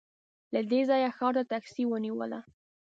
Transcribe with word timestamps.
له 0.53 0.61
دې 0.69 0.81
ځايه 0.89 1.09
ښار 1.17 1.33
ته 1.37 1.43
ټکسي 1.49 1.83
ونیوله. 1.87 2.39